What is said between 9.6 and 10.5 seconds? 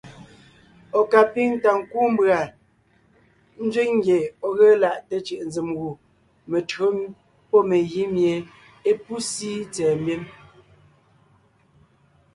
tsɛ̀ɛ mbim.s.